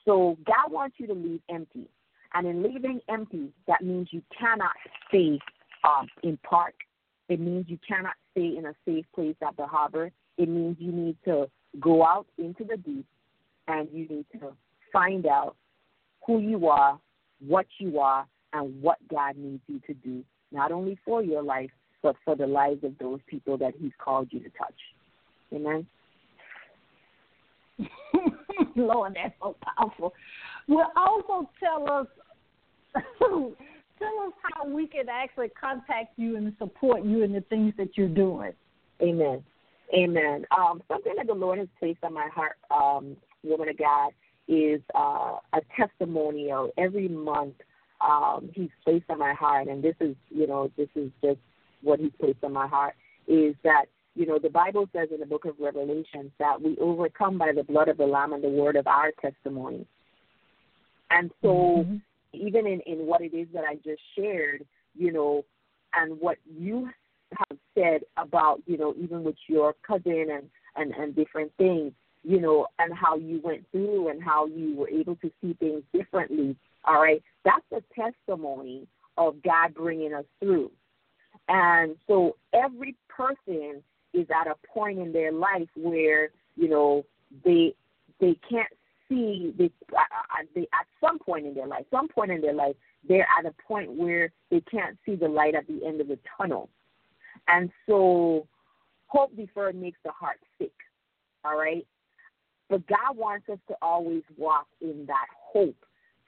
[0.05, 1.87] So God wants you to leave empty.
[2.33, 4.71] And in leaving empty, that means you cannot
[5.07, 5.39] stay
[5.83, 6.73] um, in park.
[7.27, 10.11] It means you cannot stay in a safe place at the harbor.
[10.37, 11.49] It means you need to
[11.79, 13.05] go out into the deep
[13.67, 14.53] and you need to
[14.91, 15.55] find out
[16.25, 16.99] who you are,
[17.45, 21.71] what you are, and what God needs you to do, not only for your life,
[22.01, 24.73] but for the lives of those people that He's called you to touch.
[25.53, 25.85] Amen.
[28.75, 30.13] Lord, that's so powerful.
[30.67, 32.07] Will also tell us
[33.19, 37.97] tell us how we can actually contact you and support you in the things that
[37.97, 38.51] you're doing.
[39.01, 39.43] Amen.
[39.93, 40.45] Amen.
[40.57, 44.11] Um, something that the Lord has placed on my heart, um, woman of God,
[44.47, 46.71] is uh, a testimonial.
[46.77, 47.55] Every month,
[47.99, 51.39] um, He's placed on my heart, and this is, you know, this is just
[51.81, 52.95] what He's placed on my heart,
[53.27, 57.37] is that you know, the Bible says in the book of Revelation that we overcome
[57.37, 59.85] by the blood of the Lamb and the word of our testimony.
[61.09, 61.95] And so, mm-hmm.
[62.33, 64.65] even in, in what it is that I just shared,
[64.95, 65.45] you know,
[65.93, 66.89] and what you
[67.37, 70.43] have said about, you know, even with your cousin and,
[70.75, 74.89] and, and different things, you know, and how you went through and how you were
[74.89, 76.55] able to see things differently,
[76.85, 80.71] all right, that's a testimony of God bringing us through.
[81.47, 83.83] And so every person
[84.13, 87.05] is at a point in their life where you know
[87.45, 87.73] they
[88.19, 88.71] they can't
[89.07, 89.71] see they,
[90.53, 92.75] they at some point in their life some point in their life
[93.07, 96.19] they're at a point where they can't see the light at the end of the
[96.37, 96.69] tunnel.
[97.47, 98.47] And so
[99.07, 100.71] hope deferred makes the heart sick
[101.43, 101.85] all right?
[102.69, 105.75] But god wants us to always walk in that hope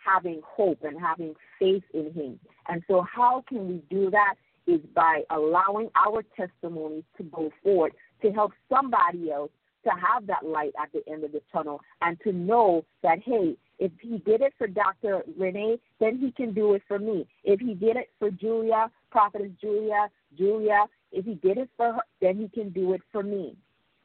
[0.03, 2.39] having hope and having faith in him.
[2.67, 4.35] And so how can we do that
[4.67, 9.51] is by allowing our testimonies to go forward to help somebody else
[9.83, 13.55] to have that light at the end of the tunnel and to know that, hey,
[13.79, 15.23] if he did it for Dr.
[15.37, 17.27] Renee, then he can do it for me.
[17.43, 20.07] If he did it for Julia, Prophetess Julia,
[20.37, 23.55] Julia, if he did it for her, then he can do it for me.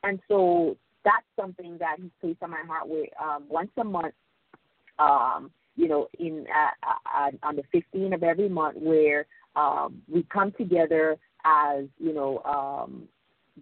[0.03, 4.15] And so that's something that he's placed on my heart where um, once a month,
[4.99, 10.25] um, you know, in uh, uh, on the 15th of every month, where um, we
[10.25, 13.09] come together as you know um,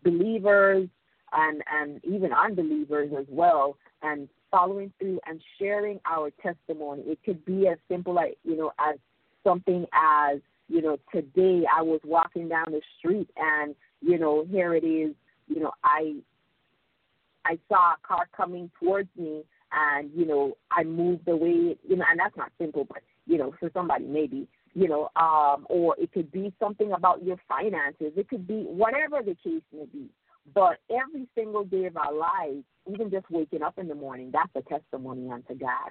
[0.02, 0.88] believers
[1.32, 7.02] and and even unbelievers as well, and following through and sharing our testimony.
[7.02, 8.96] It could be as simple as you know as
[9.44, 14.74] something as you know today I was walking down the street and you know here
[14.74, 15.14] it is
[15.48, 16.16] you know I
[17.44, 22.04] I saw a car coming towards me and you know I moved away you know
[22.10, 26.12] and that's not simple but you know for somebody maybe you know, um, or it
[26.12, 28.12] could be something about your finances.
[28.14, 30.10] It could be whatever the case may be.
[30.54, 32.62] But every single day of our lives,
[32.92, 35.90] even just waking up in the morning, that's a testimony unto God.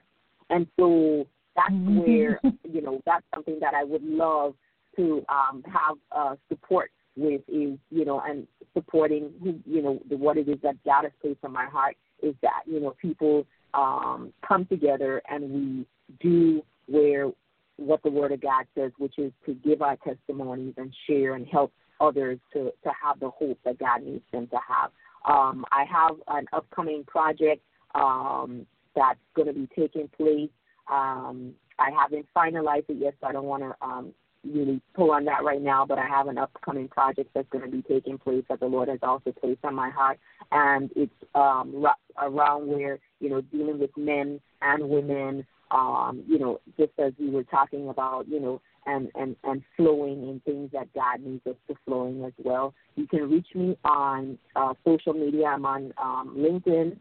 [0.51, 1.25] And so
[1.55, 1.97] that's mm-hmm.
[1.97, 4.53] where, you know, that's something that I would love
[4.97, 10.15] to um, have uh, support with is, you know, and supporting, who, you know, the,
[10.15, 13.47] what it is that God has placed on my heart is that, you know, people
[13.73, 15.85] um, come together and we
[16.19, 17.31] do where
[17.77, 21.47] what the Word of God says, which is to give our testimonies and share and
[21.47, 24.91] help others to, to have the hope that God needs them to have.
[25.27, 27.61] Um, I have an upcoming project
[27.95, 28.65] um,
[28.95, 30.49] that's going to be taking place.
[30.91, 34.13] Um, I haven't finalized it yet, so I don't want to um,
[34.45, 37.71] really pull on that right now, but I have an upcoming project that's going to
[37.71, 40.19] be taking place that the Lord has also placed on my heart.
[40.51, 41.85] And it's um,
[42.21, 47.29] around where, you know, dealing with men and women um, you know, just as we
[47.29, 51.55] were talking about, you know, and, and, and flowing in things that God needs us
[51.67, 52.73] to flowing as well.
[52.95, 55.47] You can reach me on uh, social media.
[55.47, 56.97] I'm on um, LinkedIn,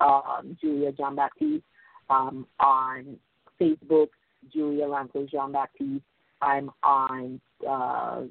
[0.00, 1.62] um, Julia Jean Baptiste,
[2.10, 3.16] um, on
[3.60, 4.08] Facebook,
[4.52, 6.02] Julia Lanclos Jean Baptiste.
[6.42, 8.22] I'm on uh,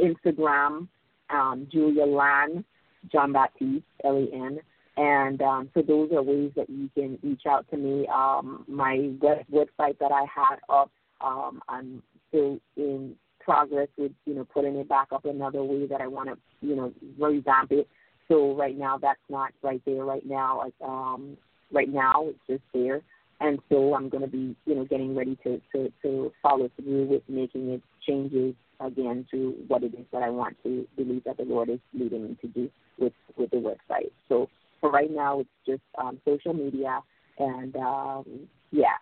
[0.00, 0.88] Instagram,
[1.30, 2.64] um, Julia Lan
[3.12, 4.60] Jean Baptiste, L E N.
[4.96, 8.06] And um, so those are ways that you can reach out to me.
[8.12, 10.90] Um, my web, website that I had up,
[11.20, 16.00] um, I'm still in progress with, you know, putting it back up another way that
[16.00, 16.36] I want to,
[16.66, 17.88] you know, revamp it.
[18.28, 20.58] So right now that's not right there right now.
[20.58, 21.36] Like, um,
[21.72, 23.02] right now it's just there.
[23.40, 27.06] And so I'm going to be, you know, getting ready to, to, to follow through
[27.06, 31.36] with making it changes again to what it is that I want to believe that
[31.36, 34.12] the Lord is leading me to do with, with the website.
[34.28, 34.48] So
[34.84, 37.00] for right now, it's just um, social media,
[37.38, 38.24] and um,
[38.70, 38.98] yeah.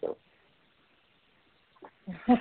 [0.00, 0.16] So.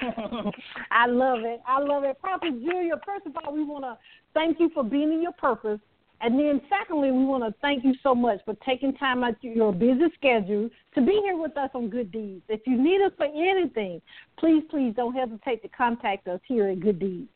[0.92, 1.60] I love it.
[1.68, 2.18] I love it.
[2.22, 3.98] Prophet Julia, first of all, we want to
[4.34, 5.82] thank you for being in your purpose.
[6.22, 9.44] And then, secondly, we want to thank you so much for taking time out of
[9.44, 12.44] your busy schedule to be here with us on Good Deeds.
[12.48, 14.02] If you need us for anything,
[14.40, 17.28] please, please don't hesitate to contact us here at Good Deeds.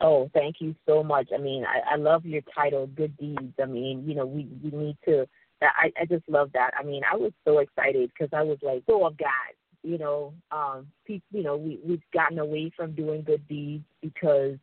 [0.00, 1.30] Oh, thank you so much.
[1.34, 3.54] I mean, I, I love your title, Good Deeds.
[3.60, 5.26] I mean, you know, we we need to.
[5.60, 6.70] I I just love that.
[6.78, 10.86] I mean, I was so excited because I was like, "Oh God, you know, um,
[11.04, 14.56] people, you know, we we've gotten away from doing good deeds because,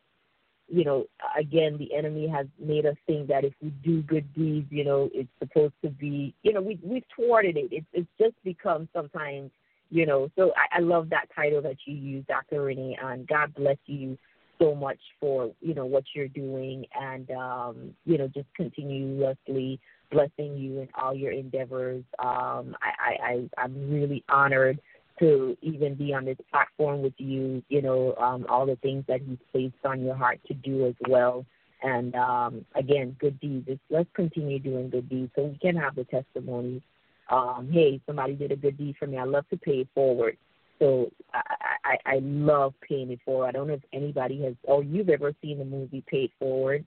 [0.68, 1.04] you know,
[1.38, 5.10] again, the enemy has made us think that if we do good deeds, you know,
[5.12, 7.68] it's supposed to be, you know, we we've thwarted it.
[7.70, 9.50] It's it's just become sometimes,
[9.90, 10.30] you know.
[10.34, 12.62] So I, I love that title that you use, Dr.
[12.62, 14.16] Renee, and God bless you
[14.58, 19.80] so much for you know what you're doing and um, you know just continuously
[20.10, 22.04] blessing you in all your endeavors.
[22.18, 24.78] Um, I, I, I'm really honored
[25.18, 27.62] to even be on this platform with you.
[27.68, 30.94] You know, um, all the things that He's placed on your heart to do as
[31.08, 31.44] well.
[31.82, 33.68] And um, again, good deeds.
[33.90, 36.82] let's continue doing good deeds so we can have the testimony.
[37.30, 39.18] Um, hey, somebody did a good deed for me.
[39.18, 40.36] I love to pay it forward.
[40.78, 41.40] So I,
[41.84, 43.46] I, I love paying it forward.
[43.46, 46.84] I don't know if anybody has, or you've ever seen the movie Paid Forward,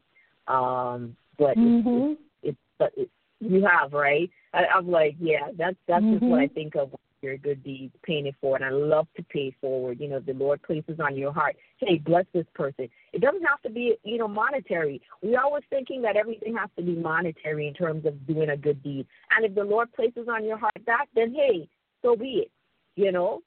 [0.47, 2.13] um, but mm-hmm.
[2.13, 4.29] it's, it's, but it's, you have right.
[4.53, 6.19] I, I'm like, yeah, that's that's mm-hmm.
[6.19, 8.61] just what I think of your good deeds, paying it forward.
[8.61, 9.99] And I love to pay forward.
[9.99, 12.89] You know, the Lord places on your heart, hey, bless this person.
[13.13, 15.01] It doesn't have to be, you know, monetary.
[15.21, 18.81] We always thinking that everything has to be monetary in terms of doing a good
[18.83, 19.05] deed.
[19.35, 21.67] And if the Lord places on your heart that, then hey,
[22.01, 22.51] so be it.
[22.95, 23.41] You know,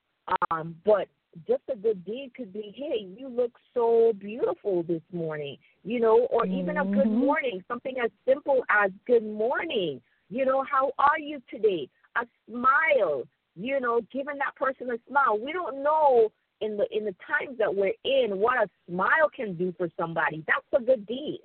[0.51, 1.09] um, but
[1.47, 6.27] just a good deed could be, hey, you look so beautiful this morning, you know,
[6.31, 6.61] or mm-hmm.
[6.61, 7.19] even a good mm-hmm.
[7.19, 11.89] morning, something as simple as good morning, you know, how are you today?
[12.17, 13.25] A smile,
[13.57, 15.39] you know, giving that person a smile.
[15.43, 19.55] We don't know in the in the times that we're in what a smile can
[19.57, 20.45] do for somebody.
[20.47, 21.41] That's a good deed.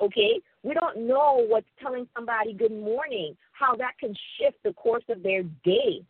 [0.00, 0.40] Okay?
[0.62, 5.22] We don't know what's telling somebody good morning, how that can shift the course of
[5.22, 6.04] their day.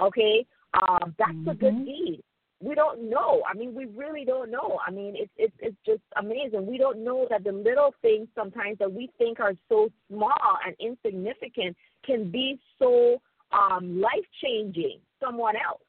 [0.00, 0.46] Okay?
[0.74, 1.48] Um, that's mm-hmm.
[1.48, 1.84] a good mm-hmm.
[1.84, 2.22] deed.
[2.60, 3.42] We don't know.
[3.48, 4.78] I mean, we really don't know.
[4.86, 6.66] I mean, it's it's it's just amazing.
[6.66, 10.74] We don't know that the little things sometimes that we think are so small and
[10.80, 13.20] insignificant can be so
[13.52, 15.00] um, life changing.
[15.22, 15.82] Someone else.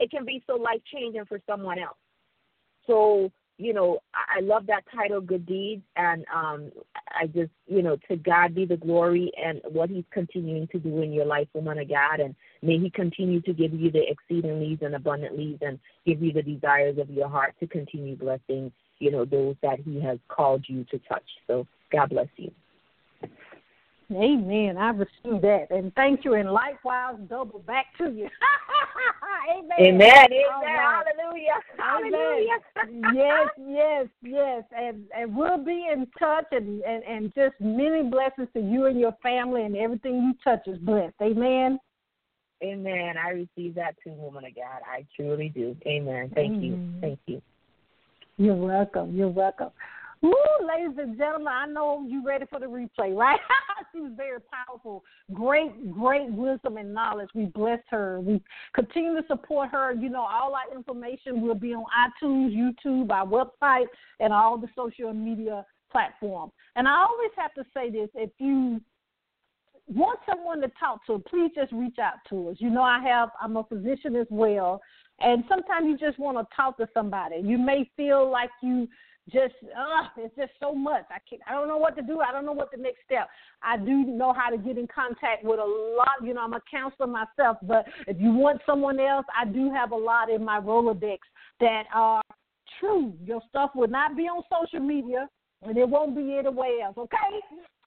[0.00, 1.96] It can be so life changing for someone else.
[2.86, 6.72] So you know, I, love that title, Good Deeds, and um,
[7.08, 11.02] I just, you know, to God be the glory and what He's continuing to do
[11.02, 14.60] in your life, woman of God, and may He continue to give you the exceeding
[14.60, 18.72] exceedingly and abundant abundantly and give you the desires of your heart to continue blessing,
[18.98, 21.28] you know, those that He has called you to touch.
[21.46, 22.50] So God bless you.
[24.12, 24.76] Amen.
[24.76, 25.66] I receive that.
[25.70, 26.34] And thank you.
[26.34, 28.28] And likewise, double back to you.
[29.56, 29.70] Amen.
[29.78, 30.10] Amen.
[30.10, 30.78] Amen.
[30.78, 31.60] Hallelujah.
[31.78, 32.56] Hallelujah.
[33.14, 34.64] yes, yes, yes.
[34.76, 38.98] And and we'll be in touch and, and, and just many blessings to you and
[38.98, 41.14] your family and everything you touch is blessed.
[41.22, 41.78] Amen.
[42.62, 43.16] Amen.
[43.22, 44.80] I receive that too, woman of God.
[44.90, 45.76] I truly do.
[45.86, 46.30] Amen.
[46.34, 46.62] Thank Amen.
[46.62, 47.00] you.
[47.00, 47.42] Thank you.
[48.36, 49.14] You're welcome.
[49.14, 49.70] You're welcome.
[50.24, 50.32] Woo,
[50.66, 53.38] ladies and gentlemen, I know you ready for the replay, right?
[53.92, 55.04] she was very powerful.
[55.34, 57.28] Great, great wisdom and knowledge.
[57.34, 58.20] We bless her.
[58.20, 58.42] We
[58.74, 59.92] continue to support her.
[59.92, 63.84] You know, all our information will be on iTunes, YouTube, our website,
[64.18, 66.52] and all the social media platforms.
[66.74, 68.80] And I always have to say this if you
[69.88, 72.56] want someone to talk to, please just reach out to us.
[72.60, 74.80] You know, I have, I'm a physician as well.
[75.20, 77.42] And sometimes you just want to talk to somebody.
[77.44, 78.88] You may feel like you
[79.32, 81.04] just uh it's just so much.
[81.10, 82.20] I can't i don't know what to do.
[82.20, 83.28] I don't know what the next step.
[83.62, 86.60] I do know how to get in contact with a lot you know i'm a
[86.70, 90.60] counselor myself but if you want someone else i do have a lot in my
[90.60, 91.18] rolodex
[91.60, 92.22] that are
[92.80, 93.14] true.
[93.24, 95.28] Your stuff will not be on social media
[95.62, 97.40] and it won't be anywhere else okay?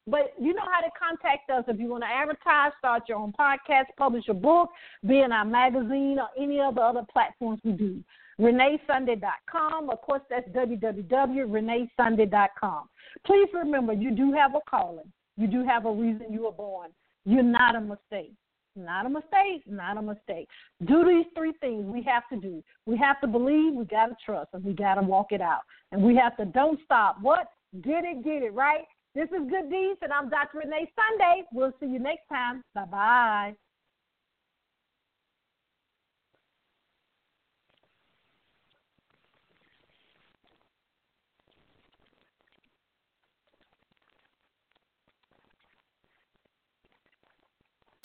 [0.10, 1.66] But you know how to contact us.
[1.68, 4.70] If you want to advertise, start your own podcast, publish a book,
[5.06, 8.02] be in our magazine, or any of the other platforms we do.
[8.40, 9.90] ReneeSunday.com.
[9.90, 12.90] Of course, that's www.reneesunday.com.
[13.26, 15.12] Please remember, you do have a calling.
[15.38, 16.92] You do have a reason you were born.
[17.26, 18.34] You're not a mistake.
[18.76, 19.64] Not a mistake.
[19.66, 20.48] Not a mistake.
[20.86, 22.64] Do these three things we have to do.
[22.86, 25.62] We have to believe, we got to trust, and we got to walk it out.
[25.92, 27.18] And we have to don't stop.
[27.22, 27.50] What?
[27.82, 28.86] Get it, get it, right?
[29.16, 30.60] This is Good Deeds, and I'm Dr.
[30.60, 31.44] Renee Sunday.
[31.52, 32.64] We'll see you next time.
[32.76, 33.56] Bye bye.